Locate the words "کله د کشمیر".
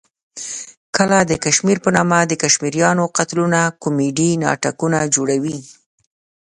0.97-1.77